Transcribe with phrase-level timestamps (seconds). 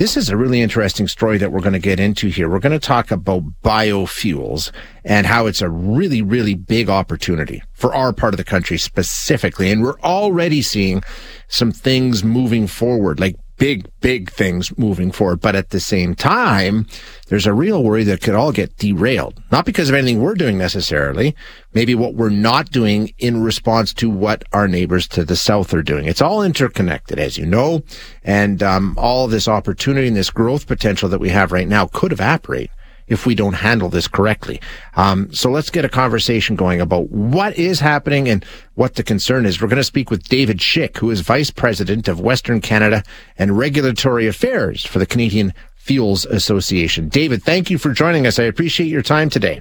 [0.00, 2.48] This is a really interesting story that we're going to get into here.
[2.48, 4.72] We're going to talk about biofuels
[5.04, 9.70] and how it's a really, really big opportunity for our part of the country specifically.
[9.70, 11.02] And we're already seeing
[11.48, 15.40] some things moving forward, like big, big things moving forward.
[15.40, 16.86] But at the same time,
[17.28, 19.40] there's a real worry that could all get derailed.
[19.52, 21.36] Not because of anything we're doing necessarily,
[21.74, 25.82] maybe what we're not doing in response to what our neighbors to the south are
[25.82, 26.06] doing.
[26.06, 27.82] It's all interconnected, as you know,
[28.24, 32.12] and um, all this opportunity and this growth potential that we have right now could
[32.12, 32.70] evaporate
[33.10, 34.60] if we don't handle this correctly.
[34.94, 38.42] Um, so let's get a conversation going about what is happening and
[38.74, 39.60] what the concern is.
[39.60, 43.02] We're going to speak with David Schick, who is Vice President of Western Canada
[43.36, 47.08] and Regulatory Affairs for the Canadian Fuels Association.
[47.08, 48.38] David, thank you for joining us.
[48.38, 49.60] I appreciate your time today.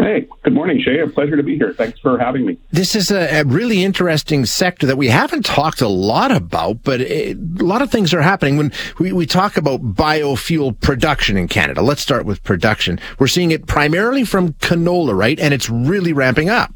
[0.00, 0.98] Hey, good morning, Shay.
[1.00, 1.74] A pleasure to be here.
[1.74, 2.58] Thanks for having me.
[2.70, 7.02] This is a, a really interesting sector that we haven't talked a lot about, but
[7.02, 11.48] it, a lot of things are happening when we, we talk about biofuel production in
[11.48, 11.82] Canada.
[11.82, 12.98] Let's start with production.
[13.18, 15.38] We're seeing it primarily from canola, right?
[15.38, 16.72] And it's really ramping up.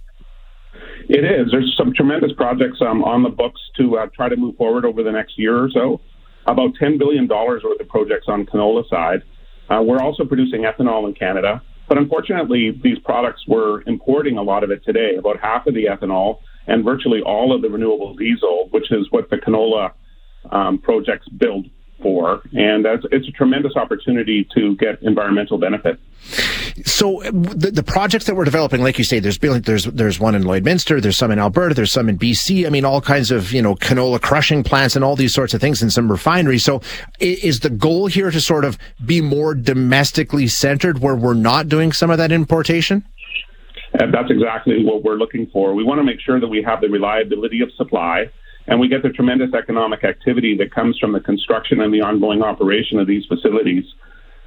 [1.08, 1.50] It is.
[1.50, 5.02] There's some tremendous projects um, on the books to uh, try to move forward over
[5.02, 6.02] the next year or so.
[6.46, 9.22] About $10 billion worth of projects on canola side.
[9.70, 11.62] Uh, we're also producing ethanol in Canada.
[11.88, 15.84] But unfortunately, these products were importing a lot of it today, about half of the
[15.84, 19.92] ethanol and virtually all of the renewable diesel, which is what the canola
[20.50, 21.66] um, projects build
[22.02, 22.42] for.
[22.52, 26.00] And it's a tremendous opportunity to get environmental benefit.
[26.84, 30.34] So uh, the, the projects that we're developing, like you say, there's there's there's one
[30.34, 32.66] in Lloydminster, there's some in Alberta, there's some in BC.
[32.66, 35.60] I mean, all kinds of you know canola crushing plants and all these sorts of
[35.60, 36.64] things, and some refineries.
[36.64, 36.82] So
[37.20, 41.92] is the goal here to sort of be more domestically centered, where we're not doing
[41.92, 43.04] some of that importation?
[44.00, 45.72] And that's exactly what we're looking for.
[45.74, 48.30] We want to make sure that we have the reliability of supply
[48.66, 52.42] and we get the tremendous economic activity that comes from the construction and the ongoing
[52.42, 53.84] operation of these facilities.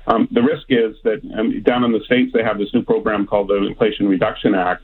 [0.08, 3.28] Um, the risk is that um, down in the States, they have this new program
[3.28, 4.84] called the Inflation Reduction Act,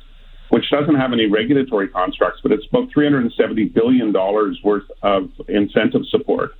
[0.50, 4.13] which doesn't have any regulatory constructs, but it's about $370 billion
[4.63, 6.51] worth of incentive support.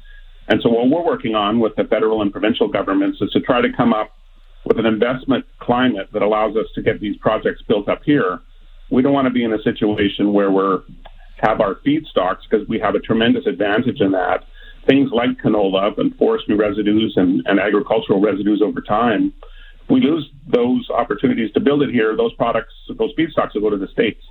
[0.48, 3.62] And so, what we're working on with the federal and provincial governments is to try
[3.62, 4.12] to come up
[4.66, 8.40] with an investment climate that allows us to get these projects built up here.
[8.90, 10.82] We don't want to be in a situation where we're
[11.38, 14.46] have our feedstocks because we have a tremendous advantage in that
[14.86, 19.34] things like canola and forestry residues and, and agricultural residues over time,
[19.90, 22.16] we lose those opportunities to build it here.
[22.16, 24.22] Those products, those feedstocks will go to the states,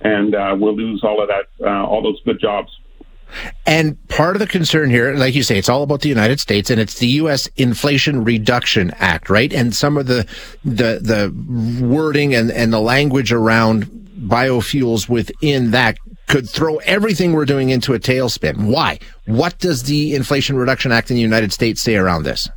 [0.00, 2.70] and uh, we'll lose all of that, uh, all those good jobs.
[3.66, 6.70] And part of the concern here, like you say, it's all about the United States
[6.70, 7.48] and it's the U.S.
[7.56, 9.52] Inflation Reduction Act, right?
[9.52, 10.26] And some of the
[10.64, 13.84] the the wording and and the language around
[14.18, 18.66] biofuels within that could throw everything we're doing into a tailspin.
[18.66, 18.98] Why?
[19.26, 22.48] What does the Inflation Reduction Act in the United States say around this?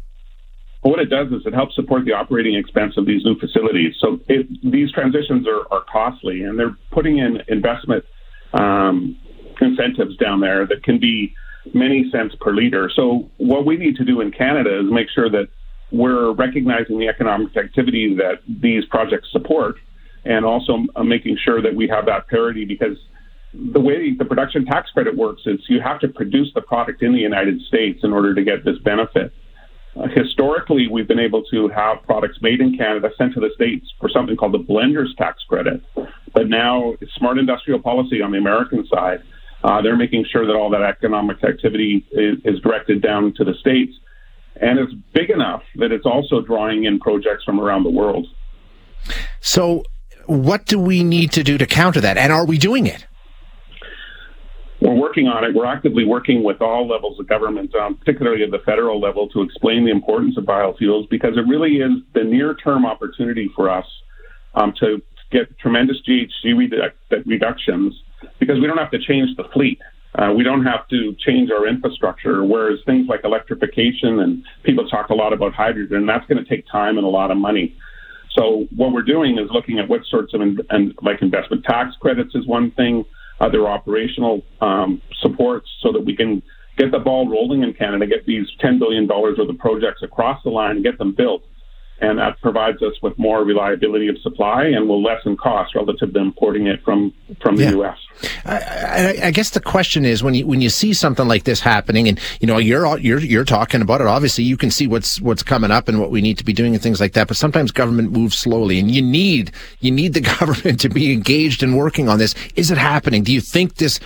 [0.81, 3.95] What it does is it helps support the operating expense of these new facilities.
[3.99, 8.05] So it, these transitions are, are, costly, and they're putting in investment
[8.53, 9.17] um,
[9.59, 11.33] incentives down there that can be
[11.73, 12.89] many cents per liter.
[12.95, 15.47] So what we need to do in Canada is make sure that
[15.91, 19.75] we're recognizing the economic activity that these projects support,
[20.25, 22.97] and also uh, making sure that we have that parity because
[23.53, 27.13] the way the production tax credit works is you have to produce the product in
[27.13, 29.31] the United States in order to get this benefit.
[29.95, 33.87] Uh, historically, we've been able to have products made in Canada sent to the States
[33.99, 35.81] for something called the blender's tax credit.
[36.33, 39.23] But now, smart industrial policy on the American side,
[39.63, 43.53] uh, they're making sure that all that economic activity is, is directed down to the
[43.55, 43.93] States.
[44.61, 48.27] And it's big enough that it's also drawing in projects from around the world.
[49.39, 49.83] So,
[50.25, 52.17] what do we need to do to counter that?
[52.17, 53.06] And are we doing it?
[54.79, 55.55] We're working on it.
[55.55, 59.41] We're actively working with all levels of government, um, particularly at the federal level, to
[59.41, 63.85] explain the importance of biofuels because it really is the near term opportunity for us
[64.53, 65.01] um, to
[65.31, 67.93] get tremendous GHG redu- reductions
[68.39, 69.79] because we don't have to change the fleet.
[70.15, 75.09] Uh, we don't have to change our infrastructure, whereas things like electrification and people talk
[75.09, 77.75] a lot about hydrogen, that's going to take time and a lot of money.
[78.35, 81.95] So what we're doing is looking at what sorts of in, and like investment tax
[81.99, 83.03] credits is one thing
[83.39, 86.41] other operational um, supports so that we can
[86.77, 90.49] get the ball rolling in Canada, get these $10 billion worth of projects across the
[90.49, 91.43] line, get them built
[91.99, 96.19] and that provides us with more reliability of supply and will lessen costs relative to
[96.19, 97.71] importing it from from the yeah.
[97.71, 97.97] U.S.
[98.45, 102.07] I, I, guess the question is when you when you see something like this happening,
[102.07, 104.07] and you know you're you're you're talking about it.
[104.07, 106.73] Obviously, you can see what's what's coming up and what we need to be doing
[106.73, 107.27] and things like that.
[107.27, 111.63] But sometimes government moves slowly, and you need you need the government to be engaged
[111.63, 112.35] and working on this.
[112.55, 113.23] Is it happening?
[113.23, 113.99] Do you think this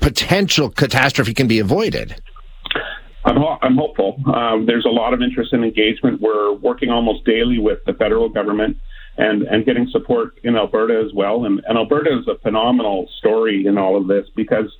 [0.00, 2.20] potential catastrophe can be avoided?
[3.24, 4.16] I'm, ho- I'm hopeful.
[4.32, 6.20] Um, there's a lot of interest and engagement.
[6.20, 8.76] We're working almost daily with the federal government
[9.16, 11.44] and, and getting support in Alberta as well.
[11.46, 14.70] And, and Alberta is a phenomenal story in all of this because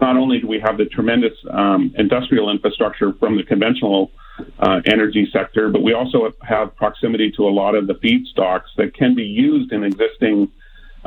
[0.00, 4.10] not only do we have the tremendous um, industrial infrastructure from the conventional
[4.58, 8.94] uh, energy sector, but we also have proximity to a lot of the feedstocks that
[8.94, 10.50] can be used in existing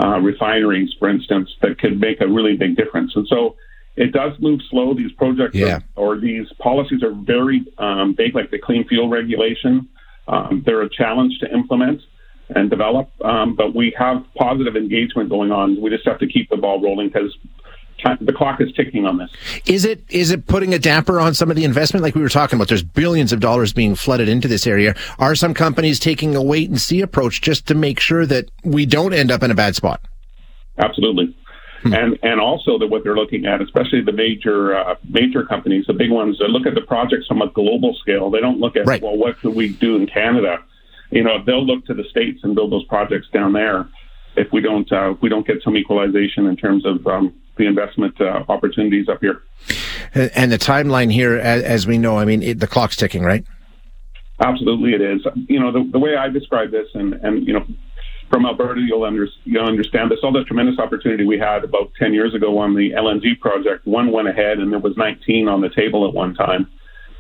[0.02, 3.14] uh, refineries, for instance, that could make a really big difference.
[3.16, 3.56] And so
[3.96, 4.94] it does move slow.
[4.94, 5.76] These projects yeah.
[5.76, 9.88] are, or these policies are very um, big, like the clean fuel regulation.
[10.28, 12.02] Um, they're a challenge to implement
[12.50, 15.82] and develop, um, but we have positive engagement going on.
[15.82, 17.36] We just have to keep the ball rolling because
[18.22, 19.32] the clock is ticking on this.
[19.66, 22.30] Is it is it putting a damper on some of the investment like we were
[22.30, 22.68] talking about?
[22.68, 24.96] There's billions of dollars being flooded into this area.
[25.18, 28.86] Are some companies taking a wait and see approach just to make sure that we
[28.86, 30.02] don't end up in a bad spot?
[30.78, 31.36] Absolutely.
[31.94, 35.94] And and also that what they're looking at, especially the major uh, major companies, the
[35.94, 38.32] big ones, they look at the projects from a global scale.
[38.32, 39.02] They don't look at right.
[39.02, 40.58] well, what could we do in Canada?
[41.12, 43.88] You know, they'll look to the states and build those projects down there.
[44.36, 48.20] If we don't uh, we don't get some equalization in terms of um, the investment
[48.20, 49.44] uh, opportunities up here.
[50.14, 53.46] And the timeline here, as, as we know, I mean, it, the clock's ticking, right?
[54.40, 55.22] Absolutely, it is.
[55.48, 57.66] You know, the, the way I describe this, and, and you know,
[58.30, 60.20] from Alberta, you'll, under, you'll understand this.
[60.24, 64.12] All the tremendous opportunity we had about 10 years ago on the LNG project, one
[64.12, 66.68] went ahead and there was 19 on the table at one time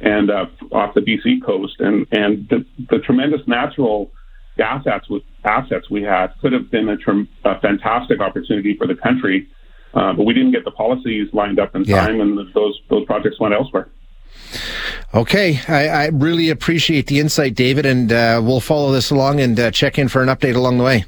[0.01, 1.75] and uh, off the BC coast.
[1.79, 4.11] And, and the, the tremendous natural
[4.57, 8.95] gas assets, assets we had could have been a, tr- a fantastic opportunity for the
[8.95, 9.47] country.
[9.93, 12.21] Uh, but we didn't get the policies lined up in time, yeah.
[12.21, 13.87] and those those projects went elsewhere.
[15.15, 19.57] Okay, I, I, really appreciate the insight, David, and uh, we'll follow this along and
[19.57, 21.05] uh, check in for an update along the way.